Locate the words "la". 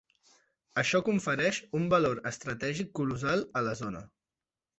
3.71-3.77